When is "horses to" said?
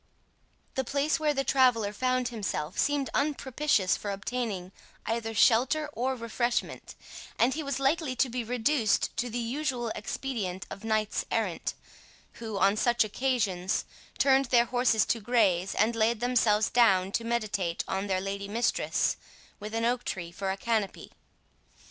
14.65-15.19